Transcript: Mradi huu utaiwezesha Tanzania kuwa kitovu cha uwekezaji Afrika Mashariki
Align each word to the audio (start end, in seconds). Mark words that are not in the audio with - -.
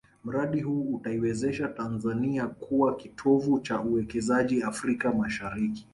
Mradi 0.23 0.59
huu 0.61 0.95
utaiwezesha 0.95 1.67
Tanzania 1.67 2.47
kuwa 2.47 2.95
kitovu 2.95 3.59
cha 3.59 3.81
uwekezaji 3.81 4.63
Afrika 4.63 5.11
Mashariki 5.13 5.87